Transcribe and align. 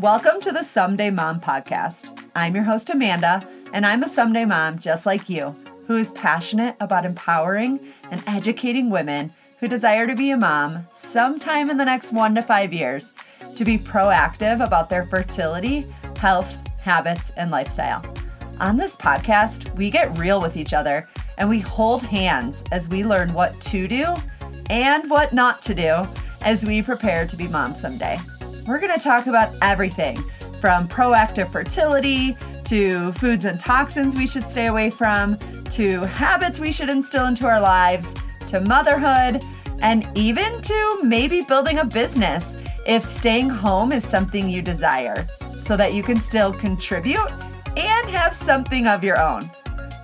Welcome 0.00 0.40
to 0.42 0.52
the 0.52 0.62
Someday 0.62 1.10
Mom 1.10 1.40
podcast. 1.40 2.22
I'm 2.36 2.54
your 2.54 2.62
host, 2.62 2.88
Amanda, 2.88 3.44
and 3.72 3.84
I'm 3.84 4.04
a 4.04 4.08
someday 4.08 4.44
mom 4.44 4.78
just 4.78 5.06
like 5.06 5.28
you 5.28 5.56
who 5.88 5.96
is 5.96 6.12
passionate 6.12 6.76
about 6.78 7.04
empowering 7.04 7.80
and 8.12 8.22
educating 8.28 8.90
women 8.90 9.32
who 9.58 9.66
desire 9.66 10.06
to 10.06 10.14
be 10.14 10.30
a 10.30 10.36
mom 10.36 10.86
sometime 10.92 11.68
in 11.68 11.78
the 11.78 11.84
next 11.84 12.12
one 12.12 12.36
to 12.36 12.42
five 12.42 12.72
years 12.72 13.12
to 13.56 13.64
be 13.64 13.76
proactive 13.76 14.64
about 14.64 14.88
their 14.88 15.04
fertility, 15.06 15.84
health, 16.16 16.56
habits, 16.78 17.30
and 17.30 17.50
lifestyle. 17.50 18.04
On 18.60 18.76
this 18.76 18.94
podcast, 18.94 19.74
we 19.74 19.90
get 19.90 20.16
real 20.16 20.40
with 20.40 20.56
each 20.56 20.74
other 20.74 21.08
and 21.38 21.48
we 21.48 21.58
hold 21.58 22.04
hands 22.04 22.62
as 22.70 22.88
we 22.88 23.04
learn 23.04 23.32
what 23.32 23.60
to 23.62 23.88
do 23.88 24.14
and 24.70 25.10
what 25.10 25.32
not 25.32 25.60
to 25.62 25.74
do 25.74 26.06
as 26.42 26.64
we 26.64 26.82
prepare 26.82 27.26
to 27.26 27.36
be 27.36 27.48
moms 27.48 27.80
someday. 27.80 28.16
We're 28.68 28.78
going 28.78 28.92
to 28.92 29.02
talk 29.02 29.26
about 29.26 29.48
everything 29.62 30.22
from 30.60 30.88
proactive 30.88 31.50
fertility 31.50 32.36
to 32.64 33.12
foods 33.12 33.46
and 33.46 33.58
toxins 33.58 34.14
we 34.14 34.26
should 34.26 34.42
stay 34.44 34.66
away 34.66 34.90
from 34.90 35.38
to 35.70 36.00
habits 36.02 36.60
we 36.60 36.70
should 36.70 36.90
instill 36.90 37.24
into 37.24 37.46
our 37.46 37.62
lives 37.62 38.14
to 38.48 38.60
motherhood 38.60 39.42
and 39.80 40.06
even 40.14 40.60
to 40.60 40.98
maybe 41.02 41.40
building 41.40 41.78
a 41.78 41.84
business 41.84 42.56
if 42.86 43.02
staying 43.02 43.48
home 43.48 43.90
is 43.90 44.06
something 44.06 44.50
you 44.50 44.60
desire 44.60 45.26
so 45.62 45.74
that 45.74 45.94
you 45.94 46.02
can 46.02 46.20
still 46.20 46.52
contribute 46.52 47.30
and 47.74 48.10
have 48.10 48.34
something 48.34 48.86
of 48.86 49.02
your 49.02 49.18
own. 49.18 49.50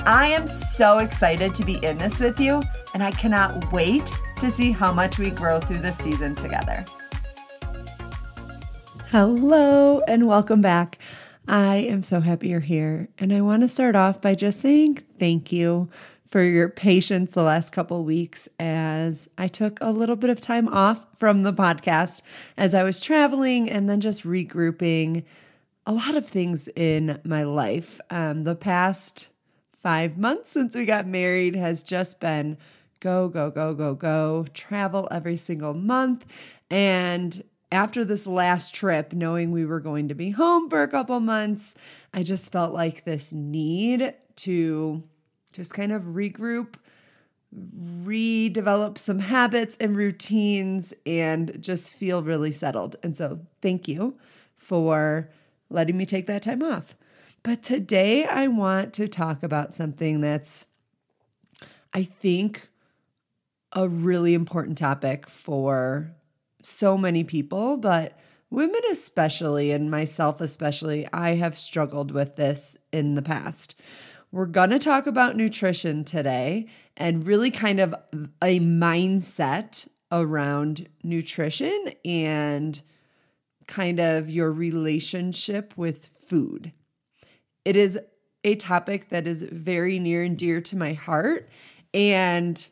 I 0.07 0.29
am 0.29 0.49
so 0.49 0.99
excited 0.99 1.55
to 1.55 1.65
be 1.67 1.85
in 1.85 1.99
this 1.99 2.19
with 2.21 2.41
you, 2.41 2.63
and 2.95 3.03
I 3.03 3.11
cannot 3.11 3.73
wait 3.73 4.11
to 4.39 4.51
see 4.51 4.71
how 4.71 4.93
much 4.93 5.19
we 5.19 5.31
grow 5.31 5.61
through 5.61 5.79
this 5.79 5.99
season 5.99 6.35
together. 6.35 6.85
Hello, 9.17 10.01
and 10.09 10.27
welcome 10.27 10.61
back. 10.61 10.99
I 11.47 11.77
am 11.77 12.03
so 12.03 12.19
happy 12.19 12.49
you're 12.49 12.59
here, 12.59 13.11
and 13.17 13.33
I 13.33 13.43
want 13.43 13.63
to 13.63 13.69
start 13.69 13.95
off 13.95 14.21
by 14.21 14.35
just 14.35 14.59
saying 14.59 14.97
thank 15.21 15.53
you 15.53 15.89
for 16.27 16.43
your 16.43 16.69
patience 16.69 17.31
the 17.31 17.45
last 17.45 17.71
couple 17.71 18.03
weeks 18.03 18.49
as 18.59 19.29
I 19.39 19.47
took 19.47 19.79
a 19.81 19.93
little 19.93 20.17
bit 20.17 20.31
of 20.31 20.41
time 20.41 20.67
off 20.67 21.07
from 21.17 21.45
the 21.45 21.53
podcast 21.53 22.23
as 22.57 22.75
I 22.75 22.83
was 22.83 23.01
traveling 23.01 23.71
and 23.71 23.89
then 23.89 24.01
just 24.01 24.25
regrouping 24.25 25.23
a 25.87 25.93
lot 25.93 26.17
of 26.17 26.27
things 26.27 26.69
in 26.75 27.21
my 27.23 27.45
life. 27.45 28.01
Um, 28.11 28.43
the 28.43 28.57
past 28.57 29.31
five 29.71 30.19
months 30.19 30.51
since 30.51 30.75
we 30.75 30.87
got 30.87 31.07
married 31.07 31.55
has 31.55 31.85
just 31.85 32.19
been 32.19 32.59
go, 32.99 33.29
go, 33.29 33.49
go, 33.49 33.75
go, 33.75 33.95
go, 33.95 34.47
travel 34.55 35.07
every 35.13 35.37
single 35.37 35.73
month. 35.73 36.27
And 36.69 37.45
after 37.75 38.05
this 38.05 38.27
last 38.27 38.75
trip, 38.75 39.13
knowing 39.13 39.51
we 39.51 39.67
were 39.67 39.81
going 39.81 40.09
to 40.09 40.15
be 40.15 40.31
home 40.31 40.69
for 40.69 40.83
a 40.83 40.89
couple 40.89 41.19
months, 41.21 41.75
I 42.13 42.23
just 42.23 42.53
felt 42.53 42.73
like 42.73 43.05
this 43.05 43.33
need 43.33 44.15
to 44.37 45.03
just 45.53 45.75
kind 45.75 45.93
of 45.93 46.03
regroup, 46.03 46.75
redevelop 47.55 48.99
some 48.99 49.21
habits 49.21 49.77
and 49.81 49.97
routines, 49.97 50.95
and 51.07 51.61
just 51.61 51.93
feel 51.93 52.23
really 52.23 52.51
settled. 52.51 52.97
And 53.03 53.17
so, 53.17 53.41
thank 53.61 53.89
you 53.89 54.19
for 54.57 55.31
letting 55.71 55.97
me 55.97 56.07
take 56.07 56.27
that 56.27 56.43
time 56.43 56.63
off. 56.63 56.97
But 57.43 57.63
today, 57.63 58.25
I 58.25 58.49
want 58.49 58.95
to 58.95 59.07
talk 59.07 59.43
about 59.43 59.75
something 59.75 60.21
that's, 60.21 60.67
I 61.93 62.03
think, 62.03 62.69
a 63.73 63.89
really 63.89 64.35
important 64.35 64.79
topic 64.79 65.29
for 65.29 66.15
so 66.65 66.97
many 66.97 67.25
people, 67.25 67.77
but 67.77 68.19
women 68.51 68.81
especially, 68.91 69.71
and 69.71 69.91
myself 69.91 70.41
especially, 70.41 71.07
I 71.13 71.35
have 71.35 71.57
struggled 71.57 72.11
with 72.11 72.37
this 72.37 72.77
in 72.93 73.15
the 73.15 73.23
past. 73.23 73.79
We're 74.33 74.47
going 74.47 74.71
to 74.71 74.79
talk 74.79 75.07
about 75.07 75.37
nutrition 75.37 76.05
today 76.05 76.67
and 76.97 77.27
really 77.27 77.51
kind 77.51 77.81
of 77.81 77.95
a 78.43 78.59
mindset 78.61 79.87
around 80.11 80.89
nutrition 81.03 81.93
and 82.05 82.81
kind 83.67 84.01
of 84.01 84.31
your 84.31 84.53
relationship 84.53 85.75
with 85.77 86.07
food. 86.07 86.73
It 87.65 87.77
is 87.77 87.99
a 88.43 88.57
topic 88.57 89.09
that 89.09 89.27
is 89.27 89.43
very 89.43 89.99
near 89.99 90.23
and 90.23 90.37
dear 90.37 90.61
to 90.61 90.77
my 90.77 90.93
heart. 90.93 91.49
And 91.93 92.67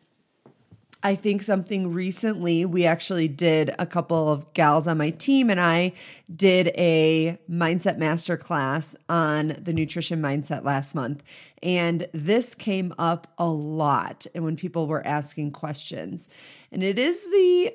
I 1.04 1.16
think 1.16 1.42
something 1.42 1.92
recently, 1.92 2.64
we 2.64 2.86
actually 2.86 3.26
did 3.26 3.74
a 3.76 3.86
couple 3.86 4.28
of 4.28 4.52
gals 4.52 4.86
on 4.86 4.98
my 4.98 5.10
team, 5.10 5.50
and 5.50 5.60
I 5.60 5.94
did 6.34 6.68
a 6.68 7.38
mindset 7.50 7.98
master 7.98 8.36
class 8.36 8.94
on 9.08 9.56
the 9.60 9.72
nutrition 9.72 10.22
mindset 10.22 10.64
last 10.64 10.94
month. 10.94 11.24
And 11.60 12.06
this 12.12 12.54
came 12.54 12.94
up 12.98 13.32
a 13.36 13.48
lot. 13.48 14.26
And 14.32 14.44
when 14.44 14.56
people 14.56 14.86
were 14.86 15.04
asking 15.04 15.50
questions, 15.52 16.28
and 16.70 16.84
it 16.84 17.00
is 17.00 17.24
the 17.24 17.74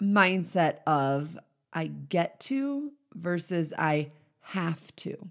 mindset 0.00 0.78
of 0.86 1.36
I 1.72 1.86
get 1.86 2.38
to 2.40 2.92
versus 3.12 3.72
I 3.76 4.12
have 4.40 4.94
to. 4.96 5.30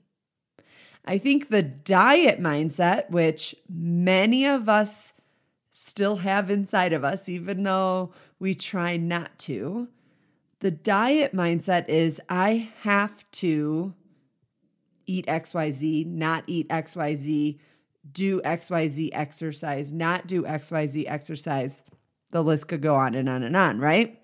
I 1.06 1.18
think 1.18 1.48
the 1.48 1.64
diet 1.64 2.42
mindset, 2.42 3.10
which 3.10 3.56
many 3.70 4.46
of 4.46 4.68
us 4.68 5.14
still 5.80 6.16
have 6.18 6.50
inside 6.50 6.92
of 6.92 7.04
us, 7.04 7.30
even 7.30 7.62
though 7.62 8.12
we 8.40 8.56
try 8.56 8.98
not 8.98 9.38
to. 9.38 9.88
The 10.60 10.72
diet 10.72 11.36
mindset 11.36 11.88
is 11.88 12.20
I 12.28 12.72
have 12.82 13.30
to 13.34 13.94
eat 15.06 15.28
XYZ, 15.28 16.08
not 16.08 16.44
eat 16.48 16.68
XYZ, 16.70 17.60
do 18.12 18.42
XYZ 18.42 19.10
exercise, 19.14 19.92
not 19.92 20.26
do 20.26 20.42
XYZ 20.44 21.06
exercise. 21.08 21.84
The 22.32 22.44
list 22.44 22.68
could 22.68 22.82
go 22.82 22.96
on 22.96 23.14
and 23.14 23.30
on 23.30 23.44
and 23.44 23.56
on, 23.56 23.80
right? 23.80 24.20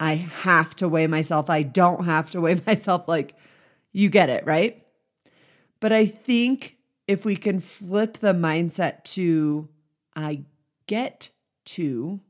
I 0.00 0.14
have 0.14 0.74
to 0.76 0.88
weigh 0.88 1.06
myself. 1.06 1.50
I 1.50 1.64
don't 1.64 2.06
have 2.06 2.30
to 2.30 2.40
weigh 2.40 2.62
myself. 2.66 3.06
Like, 3.06 3.36
you 3.92 4.08
get 4.08 4.30
it, 4.30 4.46
right? 4.46 4.82
But 5.80 5.92
I 5.92 6.06
think 6.06 6.78
if 7.06 7.26
we 7.26 7.36
can 7.36 7.60
flip 7.60 8.18
the 8.18 8.32
mindset 8.32 9.04
to 9.04 9.68
I 10.16 10.44
get 10.86 11.30
to 11.64 12.20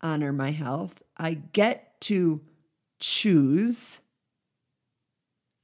honor 0.00 0.32
my 0.32 0.50
health. 0.50 1.02
I 1.16 1.34
get 1.34 2.00
to 2.02 2.40
choose 3.00 4.00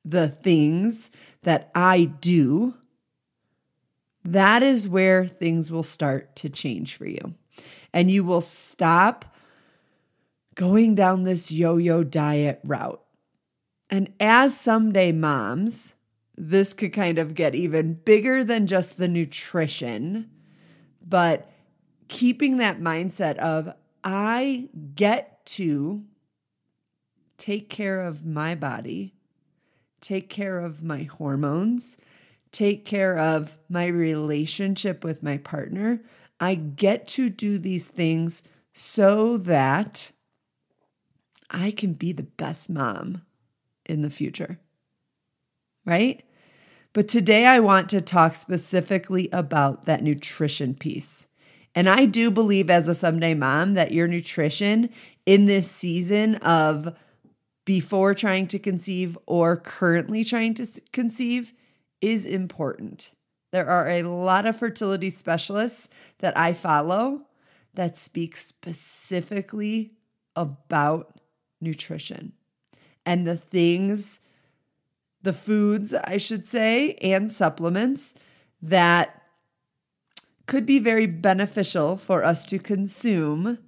the 0.05 0.29
things 0.29 1.11
that 1.43 1.71
I 1.75 2.05
do. 2.05 2.75
That 4.25 4.63
is 4.63 4.89
where 4.89 5.27
things 5.27 5.71
will 5.71 5.83
start 5.83 6.37
to 6.37 6.49
change 6.49 6.97
for 6.97 7.07
you. 7.07 7.35
And 7.93 8.11
you 8.11 8.25
will 8.25 8.41
stop 8.41 9.37
going 10.55 10.95
down 10.95 11.25
this 11.25 11.53
yo 11.53 11.77
yo 11.77 12.05
diet 12.05 12.61
route. 12.65 13.01
And 13.91 14.13
as 14.19 14.59
someday 14.59 15.13
moms, 15.13 15.95
this 16.37 16.73
could 16.75 16.93
kind 16.93 17.19
of 17.19 17.35
get 17.35 17.55
even 17.55 17.95
bigger 17.95 18.43
than 18.43 18.67
just 18.67 18.99
the 18.99 19.09
nutrition, 19.09 20.31
but 21.07 21.49
keeping 22.09 22.57
that 22.59 22.81
mindset 22.81 23.37
of 23.39 23.73
I 24.03 24.69
get 24.95 25.45
to 25.47 26.05
take 27.39 27.69
care 27.69 28.01
of 28.01 28.25
my 28.25 28.55
body, 28.55 29.15
take 30.01 30.29
care 30.29 30.59
of 30.59 30.83
my 30.83 31.05
hormones, 31.05 31.97
take 32.53 32.85
care 32.85 33.19
of 33.19 33.59
my 33.69 33.87
relationship 33.87 35.03
with 35.03 35.23
my 35.23 35.39
partner. 35.39 36.03
I 36.39 36.55
get 36.55 37.07
to 37.09 37.29
do 37.29 37.59
these 37.59 37.89
things 37.89 38.43
so 38.73 39.37
that 39.39 40.11
I 41.51 41.71
can 41.71 41.95
be 41.95 42.13
the 42.13 42.25
best 42.25 42.69
mom 42.69 43.23
in 43.87 44.03
the 44.03 44.11
future. 44.11 44.59
Right? 45.85 46.25
But 46.93 47.09
today 47.09 47.47
I 47.47 47.61
want 47.61 47.89
to 47.91 48.01
talk 48.01 48.35
specifically 48.35 49.29
about 49.33 49.85
that 49.85 50.03
nutrition 50.03 50.75
piece. 50.75 51.27
And 51.75 51.89
I 51.89 52.07
do 52.07 52.31
believe 52.31 52.71
as 52.71 52.89
a 52.89 52.95
someday 52.95 53.35
mom 53.35 53.75
that 53.75 53.93
your 53.93 54.07
nutrition 54.07 54.91
in 55.27 55.47
this 55.47 55.71
season 55.71 56.37
of 56.37 56.97
before 57.65 58.15
trying 58.15 58.47
to 58.49 58.59
conceive 58.59 59.19
or 59.27 59.57
currently 59.57 60.25
trying 60.25 60.55
to 60.55 60.67
conceive 60.93 61.53
is 62.01 62.27
important. 62.27 63.13
There 63.51 63.69
are 63.69 63.89
a 63.89 64.03
lot 64.03 64.47
of 64.47 64.57
fertility 64.57 65.11
specialists 65.11 65.89
that 66.19 66.37
I 66.37 66.53
follow 66.53 67.23
that 67.75 67.97
speak 67.97 68.37
specifically 68.37 69.93
about 70.37 71.19
nutrition 71.61 72.33
and 73.07 73.27
the 73.27 73.37
things, 73.37 74.21
the 75.23 75.33
foods, 75.33 75.95
I 75.95 76.19
should 76.19 76.47
say, 76.47 76.95
and 76.95 77.31
supplements 77.31 78.15
that 78.61 79.23
could 80.47 80.67
be 80.67 80.79
very 80.79 81.07
beneficial 81.07 81.97
for 81.97 82.25
us 82.25 82.45
to 82.47 82.59
consume 82.59 83.59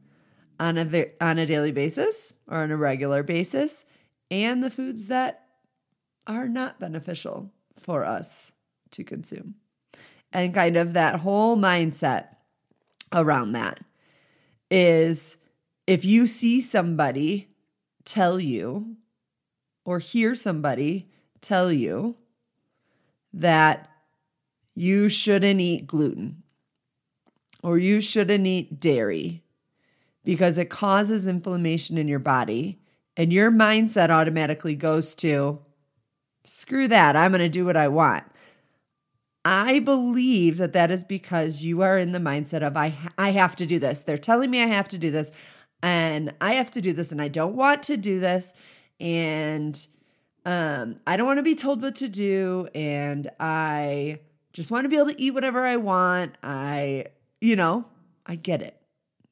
on 0.59 0.79
a 0.79 1.11
on 1.21 1.39
a 1.39 1.47
daily 1.47 1.73
basis 1.73 2.35
or 2.49 2.59
on 2.59 2.71
a 2.71 2.77
regular 2.77 3.23
basis 3.23 3.85
and 4.31 4.63
the 4.63 4.71
foods 4.71 5.09
that 5.09 5.47
are 6.27 6.49
not 6.49 6.81
beneficial 6.81 7.51
for 7.79 8.05
us 8.05 8.53
to 8.91 9.05
consume. 9.05 9.55
And 10.33 10.55
kind 10.55 10.77
of 10.77 10.93
that 10.95 11.21
whole 11.21 11.57
mindset 11.57 12.29
around 13.13 13.53
that 13.53 13.81
is 14.71 15.37
if 15.87 16.05
you 16.05 16.27
see 16.27 16.61
somebody 16.61 17.49
tell 18.05 18.41
you 18.41 18.97
or 19.85 20.01
hear 20.01 20.35
somebody 20.35 21.09
tell 21.41 21.71
you 21.71 22.17
that 23.33 23.89
you 24.75 25.09
shouldn't 25.09 25.61
eat 25.61 25.87
gluten 25.87 26.43
or 27.67 27.79
you 27.79 28.01
shouldn't 28.01 28.47
eat 28.47 28.79
dairy 28.79 29.43
because 30.23 30.57
it 30.57 30.71
causes 30.71 31.27
inflammation 31.27 31.99
in 31.99 32.07
your 32.07 32.21
body, 32.21 32.79
and 33.17 33.33
your 33.33 33.51
mindset 33.51 34.09
automatically 34.09 34.77
goes 34.77 35.17
to 35.17 35.59
screw 36.45 36.87
that, 36.87 37.17
I'm 37.17 37.33
going 37.33 37.41
to 37.41 37.49
do 37.49 37.67
what 37.67 37.77
I 37.77 37.89
want. 37.89 38.23
I 39.45 39.81
believe 39.81 40.59
that 40.59 40.75
that 40.75 40.93
is 40.93 41.03
because 41.03 41.65
you 41.65 41.83
are 41.83 41.99
in 41.99 42.13
the 42.13 42.21
mindset 42.21 42.65
of 42.65 42.77
I 42.77 42.97
I 43.19 43.31
have 43.31 43.57
to 43.57 43.67
do 43.67 43.81
this. 43.81 44.01
They're 44.01 44.17
telling 44.17 44.51
me 44.51 44.63
I 44.63 44.67
have 44.67 44.87
to 44.89 44.99
do 44.99 45.11
this 45.11 45.33
and 45.83 46.35
I 46.41 46.55
have 46.55 46.71
to 46.73 46.81
do 46.81 46.93
this 46.93 47.11
and 47.11 47.21
I 47.21 47.27
don't 47.27 47.57
want 47.57 47.83
to 47.85 47.97
do 47.97 48.21
this 48.21 48.55
and 49.01 49.87
um 50.45 51.01
I 51.05 51.17
don't 51.17 51.27
want 51.27 51.39
to 51.39 51.45
be 51.45 51.57
told 51.57 51.83
what 51.83 51.97
to 51.97 52.09
do 52.09 52.69
and 52.77 53.29
I 53.41 54.21
just 54.53 54.71
want 54.71 54.85
to 54.85 54.89
be 54.89 54.97
able 54.97 55.11
to 55.11 55.21
eat 55.21 55.35
whatever 55.35 55.65
I 55.65 55.77
want. 55.77 56.37
I 56.45 57.07
you 57.47 57.55
know, 57.55 57.85
I 58.27 58.35
get 58.35 58.61
it. 58.61 58.77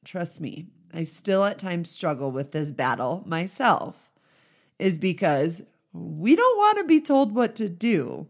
Trust 0.05 0.39
me. 0.39 0.67
I 0.93 1.03
still 1.03 1.43
at 1.43 1.59
times 1.59 1.91
struggle 1.91 2.31
with 2.31 2.53
this 2.53 2.71
battle 2.71 3.23
myself. 3.25 4.09
Is 4.79 4.97
because 4.97 5.63
we 5.91 6.35
don't 6.35 6.57
want 6.57 6.77
to 6.77 6.85
be 6.85 7.01
told 7.01 7.33
what 7.35 7.55
to 7.55 7.67
do 7.69 8.27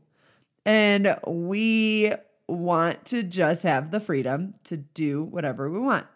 and 0.66 1.16
we 1.28 2.14
want 2.48 3.06
to 3.06 3.22
just 3.24 3.64
have 3.64 3.92
the 3.92 4.00
freedom 4.00 4.56
to 4.64 4.78
do 4.78 5.24
whatever 5.24 5.70
we 5.70 5.80
want. 5.80 6.08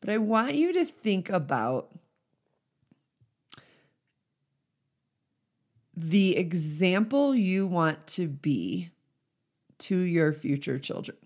But 0.00 0.10
I 0.10 0.18
want 0.18 0.54
you 0.54 0.72
to 0.72 0.84
think 0.84 1.28
about 1.28 1.88
the 5.96 6.36
example 6.36 7.34
you 7.34 7.66
want 7.66 8.06
to 8.08 8.28
be 8.28 8.90
to 9.78 9.98
your 9.98 10.32
future 10.32 10.78
children. 10.78 11.16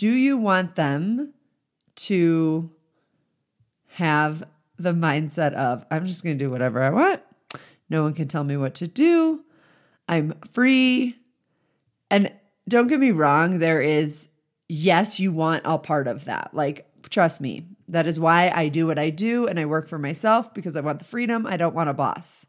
Do 0.00 0.08
you 0.08 0.38
want 0.38 0.76
them 0.76 1.34
to 1.96 2.70
have 3.88 4.44
the 4.78 4.94
mindset 4.94 5.52
of, 5.52 5.84
I'm 5.90 6.06
just 6.06 6.24
going 6.24 6.38
to 6.38 6.42
do 6.42 6.50
whatever 6.50 6.82
I 6.82 6.88
want? 6.88 7.20
No 7.90 8.04
one 8.04 8.14
can 8.14 8.26
tell 8.26 8.42
me 8.42 8.56
what 8.56 8.74
to 8.76 8.86
do. 8.86 9.44
I'm 10.08 10.32
free. 10.52 11.16
And 12.10 12.32
don't 12.66 12.86
get 12.86 12.98
me 12.98 13.10
wrong, 13.10 13.58
there 13.58 13.82
is, 13.82 14.30
yes, 14.70 15.20
you 15.20 15.32
want 15.32 15.64
a 15.66 15.76
part 15.76 16.08
of 16.08 16.24
that. 16.24 16.54
Like, 16.54 16.86
trust 17.10 17.42
me, 17.42 17.66
that 17.86 18.06
is 18.06 18.18
why 18.18 18.50
I 18.54 18.68
do 18.68 18.86
what 18.86 18.98
I 18.98 19.10
do 19.10 19.46
and 19.46 19.60
I 19.60 19.66
work 19.66 19.86
for 19.86 19.98
myself 19.98 20.54
because 20.54 20.76
I 20.76 20.80
want 20.80 20.98
the 20.98 21.04
freedom. 21.04 21.46
I 21.46 21.58
don't 21.58 21.74
want 21.74 21.90
a 21.90 21.92
boss. 21.92 22.46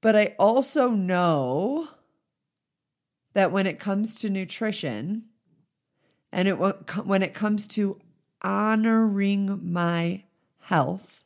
But 0.00 0.16
I 0.16 0.34
also 0.38 0.88
know 0.88 1.88
that 3.34 3.52
when 3.52 3.66
it 3.66 3.78
comes 3.78 4.14
to 4.16 4.30
nutrition 4.30 5.24
and 6.32 6.48
it 6.48 6.54
when 6.54 7.22
it 7.22 7.34
comes 7.34 7.66
to 7.68 8.00
honoring 8.42 9.60
my 9.62 10.24
health, 10.60 11.24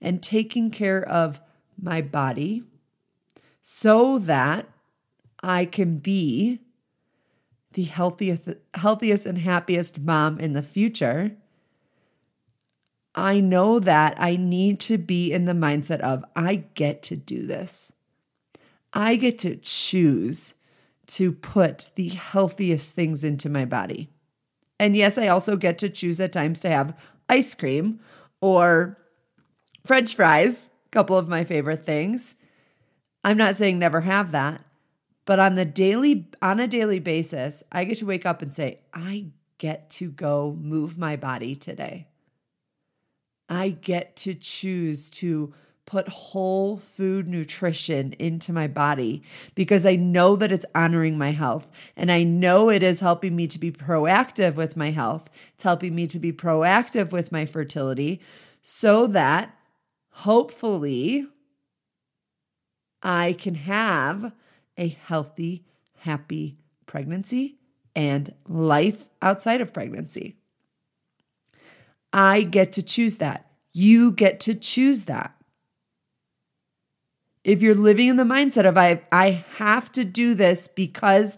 and 0.00 0.22
taking 0.22 0.70
care 0.70 1.06
of 1.06 1.40
my 1.80 2.00
body 2.00 2.62
so 3.60 4.18
that 4.18 4.68
I 5.42 5.64
can 5.64 5.98
be 5.98 6.60
the 7.72 7.84
healthiest 7.84 8.42
healthiest 8.74 9.26
and 9.26 9.38
happiest 9.38 10.00
mom 10.00 10.40
in 10.40 10.54
the 10.54 10.62
future. 10.62 11.36
I 13.14 13.40
know 13.40 13.78
that 13.80 14.14
I 14.18 14.36
need 14.36 14.80
to 14.80 14.96
be 14.96 15.32
in 15.32 15.44
the 15.44 15.52
mindset 15.52 16.00
of 16.00 16.24
I 16.36 16.64
get 16.74 17.02
to 17.04 17.16
do 17.16 17.46
this. 17.46 17.92
I 18.92 19.16
get 19.16 19.38
to 19.40 19.56
choose 19.56 20.54
to 21.08 21.32
put 21.32 21.90
the 21.96 22.08
healthiest 22.08 22.94
things 22.94 23.24
into 23.24 23.48
my 23.48 23.64
body. 23.64 24.08
And 24.78 24.96
yes, 24.96 25.18
I 25.18 25.28
also 25.28 25.56
get 25.56 25.78
to 25.78 25.88
choose 25.88 26.20
at 26.20 26.32
times 26.32 26.60
to 26.60 26.68
have 26.68 26.98
ice 27.28 27.54
cream 27.54 28.00
or 28.40 28.96
French 29.84 30.14
fries, 30.14 30.66
a 30.86 30.88
couple 30.90 31.16
of 31.16 31.28
my 31.28 31.44
favorite 31.44 31.84
things. 31.84 32.34
I'm 33.22 33.36
not 33.36 33.56
saying 33.56 33.78
never 33.78 34.00
have 34.02 34.32
that, 34.32 34.64
but 35.26 35.38
on 35.38 35.54
the 35.54 35.64
daily 35.64 36.28
on 36.40 36.60
a 36.60 36.66
daily 36.66 36.98
basis, 36.98 37.62
I 37.70 37.84
get 37.84 37.98
to 37.98 38.06
wake 38.06 38.24
up 38.24 38.40
and 38.40 38.52
say, 38.54 38.80
I 38.94 39.26
get 39.58 39.90
to 39.90 40.10
go 40.10 40.56
move 40.58 40.96
my 40.96 41.16
body 41.16 41.54
today. 41.54 42.08
I 43.48 43.70
get 43.70 44.16
to 44.16 44.32
choose 44.32 45.10
to 45.10 45.52
put 45.90 46.08
whole 46.08 46.76
food 46.76 47.26
nutrition 47.26 48.12
into 48.12 48.52
my 48.52 48.68
body 48.68 49.20
because 49.56 49.84
I 49.84 49.96
know 49.96 50.36
that 50.36 50.52
it's 50.52 50.64
honoring 50.72 51.18
my 51.18 51.32
health 51.32 51.68
and 51.96 52.12
I 52.12 52.22
know 52.22 52.70
it 52.70 52.84
is 52.84 53.00
helping 53.00 53.34
me 53.34 53.48
to 53.48 53.58
be 53.58 53.72
proactive 53.72 54.54
with 54.54 54.76
my 54.76 54.92
health. 54.92 55.28
It's 55.54 55.64
helping 55.64 55.96
me 55.96 56.06
to 56.06 56.20
be 56.20 56.32
proactive 56.32 57.10
with 57.10 57.32
my 57.32 57.44
fertility 57.44 58.20
so 58.62 59.08
that 59.08 59.52
hopefully, 60.10 61.26
I 63.02 63.32
can 63.32 63.56
have 63.56 64.32
a 64.76 64.88
healthy, 64.88 65.64
happy 66.00 66.58
pregnancy 66.86 67.58
and 67.96 68.32
life 68.46 69.08
outside 69.20 69.60
of 69.60 69.72
pregnancy. 69.72 70.36
I 72.12 72.42
get 72.42 72.70
to 72.72 72.82
choose 72.82 73.16
that. 73.16 73.50
You 73.72 74.12
get 74.12 74.38
to 74.40 74.54
choose 74.54 75.06
that. 75.06 75.34
If 77.42 77.62
you're 77.62 77.74
living 77.74 78.08
in 78.08 78.16
the 78.16 78.24
mindset 78.24 78.68
of 78.68 78.76
I 78.76 79.02
I 79.10 79.44
have 79.56 79.90
to 79.92 80.04
do 80.04 80.34
this 80.34 80.68
because 80.68 81.36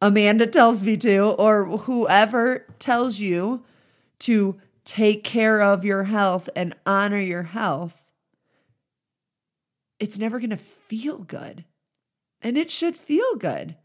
Amanda 0.00 0.46
tells 0.46 0.82
me 0.82 0.96
to 0.98 1.18
or 1.32 1.78
whoever 1.78 2.66
tells 2.78 3.20
you 3.20 3.64
to 4.20 4.60
take 4.84 5.24
care 5.24 5.62
of 5.62 5.84
your 5.84 6.04
health 6.04 6.48
and 6.54 6.74
honor 6.86 7.20
your 7.20 7.42
health, 7.44 8.10
it's 9.98 10.18
never 10.18 10.38
going 10.38 10.50
to 10.50 10.56
feel 10.56 11.18
good. 11.18 11.64
And 12.42 12.58
it 12.58 12.70
should 12.70 12.96
feel 12.96 13.36
good. 13.36 13.76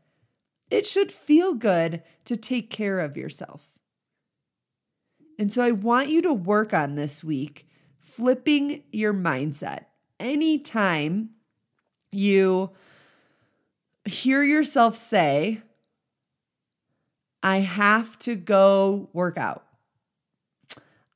It 0.69 0.85
should 0.85 1.11
feel 1.11 1.53
good 1.53 2.03
to 2.25 2.35
take 2.35 2.69
care 2.69 2.99
of 2.99 3.17
yourself. 3.17 3.71
And 5.37 5.51
so 5.51 5.63
I 5.63 5.71
want 5.71 6.09
you 6.09 6.21
to 6.23 6.33
work 6.33 6.73
on 6.73 6.95
this 6.95 7.23
week 7.23 7.65
flipping 7.97 8.83
your 8.91 9.13
mindset. 9.13 9.85
Anytime 10.19 11.29
you 12.11 12.71
hear 14.05 14.43
yourself 14.43 14.95
say, 14.95 15.61
I 17.41 17.59
have 17.59 18.19
to 18.19 18.35
go 18.35 19.09
work 19.13 19.37
out. 19.37 19.65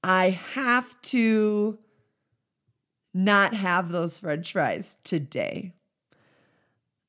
I 0.03 0.29
have 0.29 1.01
to 1.03 1.79
not 3.13 3.53
have 3.53 3.89
those 3.89 4.17
french 4.17 4.53
fries 4.53 4.97
today. 5.03 5.73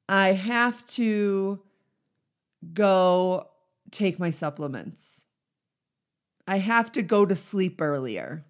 I 0.09 0.33
have 0.33 0.87
to 0.89 1.61
go 2.73 3.49
take 3.91 4.19
my 4.19 4.31
supplements. 4.31 5.27
I 6.47 6.59
have 6.59 6.93
to 6.93 7.03
go 7.03 7.25
to 7.25 7.35
sleep 7.35 7.81
earlier. 7.81 8.45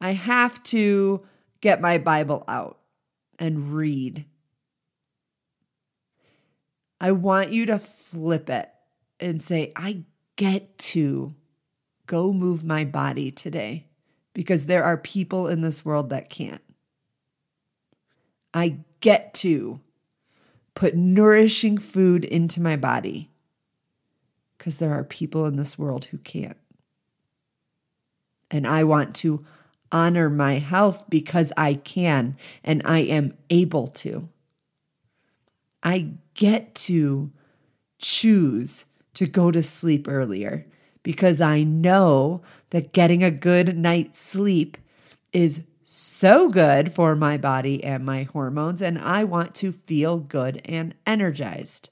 I 0.00 0.12
have 0.12 0.62
to 0.64 1.24
get 1.64 1.80
my 1.80 1.96
Bible 1.96 2.44
out 2.46 2.78
and 3.38 3.72
read. 3.72 4.26
I 7.00 7.10
want 7.12 7.52
you 7.52 7.64
to 7.64 7.78
flip 7.78 8.50
it 8.50 8.68
and 9.18 9.40
say, 9.40 9.72
I 9.74 10.04
get 10.36 10.76
to 10.76 11.34
go 12.06 12.34
move 12.34 12.64
my 12.64 12.84
body 12.84 13.30
today 13.30 13.86
because 14.34 14.66
there 14.66 14.84
are 14.84 14.98
people 14.98 15.48
in 15.48 15.62
this 15.62 15.86
world 15.86 16.10
that 16.10 16.28
can't. 16.28 16.60
I 18.52 18.80
get 19.00 19.32
to 19.36 19.80
put 20.74 20.94
nourishing 20.94 21.78
food 21.78 22.26
into 22.26 22.60
my 22.60 22.76
body 22.76 23.30
because 24.58 24.80
there 24.80 24.92
are 24.92 25.02
people 25.02 25.46
in 25.46 25.56
this 25.56 25.78
world 25.78 26.04
who 26.06 26.18
can't. 26.18 26.58
And 28.50 28.66
I 28.66 28.84
want 28.84 29.14
to 29.16 29.46
honor 29.94 30.28
my 30.28 30.54
health 30.54 31.08
because 31.08 31.52
I 31.56 31.74
can 31.74 32.36
and 32.64 32.82
I 32.84 32.98
am 32.98 33.34
able 33.48 33.86
to. 33.86 34.28
I 35.82 36.14
get 36.34 36.74
to 36.74 37.30
choose 37.98 38.86
to 39.14 39.26
go 39.26 39.52
to 39.52 39.62
sleep 39.62 40.08
earlier 40.08 40.66
because 41.04 41.40
I 41.40 41.62
know 41.62 42.42
that 42.70 42.92
getting 42.92 43.22
a 43.22 43.30
good 43.30 43.78
night's 43.78 44.18
sleep 44.18 44.76
is 45.32 45.62
so 45.84 46.48
good 46.48 46.92
for 46.92 47.14
my 47.14 47.36
body 47.36 47.84
and 47.84 48.04
my 48.04 48.24
hormones, 48.24 48.82
and 48.82 48.98
I 48.98 49.22
want 49.22 49.54
to 49.56 49.70
feel 49.70 50.18
good 50.18 50.60
and 50.64 50.94
energized. 51.06 51.90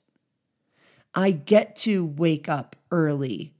I 1.15 1.31
get 1.31 1.77
to 1.77 2.05
wake 2.05 2.49
up 2.49 2.75
early 2.91 3.55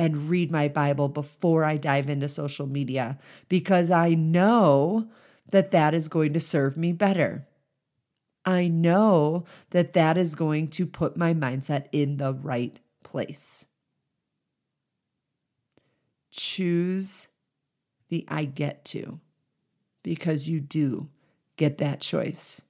and 0.00 0.30
read 0.30 0.50
my 0.50 0.66
Bible 0.66 1.08
before 1.10 1.62
I 1.62 1.76
dive 1.76 2.08
into 2.08 2.26
social 2.26 2.66
media 2.66 3.18
because 3.50 3.90
I 3.90 4.14
know 4.14 5.10
that 5.50 5.72
that 5.72 5.92
is 5.92 6.08
going 6.08 6.32
to 6.32 6.40
serve 6.40 6.74
me 6.74 6.94
better. 6.94 7.46
I 8.42 8.66
know 8.66 9.44
that 9.72 9.92
that 9.92 10.16
is 10.16 10.34
going 10.34 10.68
to 10.68 10.86
put 10.86 11.18
my 11.18 11.34
mindset 11.34 11.84
in 11.92 12.16
the 12.16 12.32
right 12.32 12.80
place. 13.04 13.66
Choose 16.30 17.28
the 18.08 18.24
I 18.26 18.46
get 18.46 18.86
to 18.86 19.20
because 20.02 20.48
you 20.48 20.60
do 20.60 21.10
get 21.58 21.76
that 21.76 22.00
choice 22.00 22.62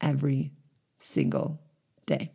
every 0.00 0.50
single 0.98 1.60
day. 2.06 2.32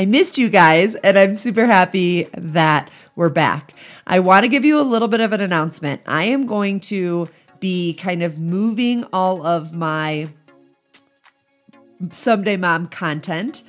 I 0.00 0.06
missed 0.06 0.38
you 0.38 0.48
guys, 0.48 0.94
and 0.94 1.18
I'm 1.18 1.36
super 1.36 1.66
happy 1.66 2.22
that 2.32 2.90
we're 3.16 3.28
back. 3.28 3.74
I 4.06 4.20
want 4.20 4.44
to 4.44 4.48
give 4.48 4.64
you 4.64 4.80
a 4.80 4.82
little 4.82 5.08
bit 5.08 5.20
of 5.20 5.34
an 5.34 5.42
announcement. 5.42 6.00
I 6.06 6.24
am 6.24 6.46
going 6.46 6.80
to 6.80 7.28
be 7.58 7.92
kind 7.92 8.22
of 8.22 8.38
moving 8.38 9.04
all 9.12 9.46
of 9.46 9.74
my 9.74 10.30
Someday 12.12 12.56
Mom 12.56 12.86
content 12.86 13.62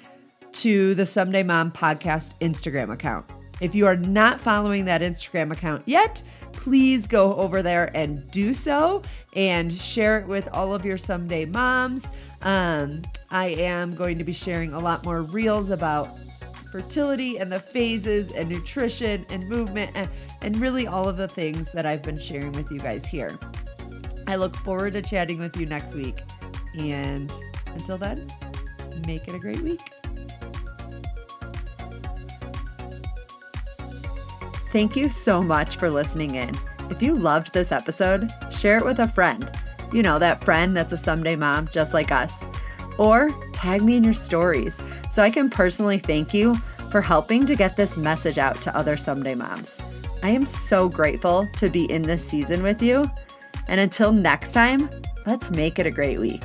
to 0.54 0.96
the 0.96 1.06
Someday 1.06 1.44
Mom 1.44 1.70
podcast 1.70 2.32
Instagram 2.40 2.94
account. 2.94 3.26
If 3.60 3.76
you 3.76 3.86
are 3.86 3.98
not 3.98 4.40
following 4.40 4.86
that 4.86 5.02
Instagram 5.02 5.52
account 5.52 5.84
yet, 5.86 6.24
please 6.54 7.08
go 7.08 7.36
over 7.36 7.62
there 7.62 7.92
and 7.94 8.32
do 8.32 8.54
so 8.54 9.02
and 9.36 9.74
share 9.74 10.18
it 10.20 10.28
with 10.28 10.48
all 10.54 10.74
of 10.74 10.86
your 10.86 10.98
someday 10.98 11.44
moms. 11.44 12.10
Um, 12.42 13.02
I 13.32 13.48
am 13.48 13.96
going 13.96 14.18
to 14.18 14.26
be 14.26 14.34
sharing 14.34 14.74
a 14.74 14.80
lot 14.80 15.06
more 15.06 15.22
reels 15.22 15.70
about 15.70 16.20
fertility 16.72 17.38
and 17.38 17.52
the 17.52 17.60
phases 17.60 18.32
and 18.34 18.50
nutrition 18.50 19.26
and 19.30 19.48
movement 19.48 19.92
and, 19.96 20.10
and 20.42 20.58
really 20.58 20.86
all 20.86 21.08
of 21.08 21.18
the 21.18 21.28
things 21.28 21.72
that 21.72 21.86
I've 21.86 22.02
been 22.02 22.20
sharing 22.20 22.52
with 22.52 22.70
you 22.72 22.80
guys 22.80 23.06
here. 23.08 23.38
I 24.28 24.36
look 24.36 24.56
forward 24.56 24.94
to 24.94 25.02
chatting 25.02 25.40
with 25.40 25.58
you 25.58 25.66
next 25.66 25.96
week. 25.96 26.22
And 26.78 27.32
until 27.68 27.98
then, 27.98 28.28
make 29.08 29.28
it 29.28 29.36
a 29.36 29.40
great 29.40 29.62
week. 29.62 29.82
Thank 34.72 34.96
you 34.96 35.10
so 35.10 35.42
much 35.42 35.78
for 35.78 35.90
listening 35.90 36.36
in. 36.36 36.56
If 36.90 37.02
you 37.02 37.16
loved 37.16 37.54
this 37.54 37.72
episode, 37.72 38.30
share 38.52 38.78
it 38.78 38.86
with 38.86 39.00
a 39.00 39.08
friend. 39.08 39.50
You 39.92 40.04
know, 40.04 40.20
that 40.20 40.44
friend 40.44 40.76
that's 40.76 40.94
a 40.94 40.98
someday 40.98 41.36
mom 41.36 41.68
just 41.68 41.94
like 41.94 42.12
us. 42.12 42.46
Or 43.02 43.32
tag 43.52 43.82
me 43.82 43.96
in 43.96 44.04
your 44.04 44.14
stories 44.14 44.80
so 45.10 45.24
I 45.24 45.32
can 45.32 45.50
personally 45.50 45.98
thank 45.98 46.36
you 46.36 46.54
for 46.92 47.02
helping 47.02 47.48
to 47.48 47.56
get 47.56 47.76
this 47.76 47.98
message 47.98 48.38
out 48.38 48.62
to 48.62 48.78
other 48.78 48.96
someday 48.96 49.34
moms. 49.34 49.80
I 50.22 50.30
am 50.30 50.46
so 50.46 50.88
grateful 50.88 51.48
to 51.58 51.68
be 51.68 51.92
in 51.92 52.04
this 52.04 52.24
season 52.24 52.62
with 52.62 52.80
you. 52.80 53.10
And 53.68 53.80
until 53.80 54.12
next 54.12 54.54
time, 54.54 54.88
let's 55.26 55.50
make 55.50 55.80
it 55.80 55.88
a 55.88 55.92
great 55.92 56.20
week. 56.20 56.44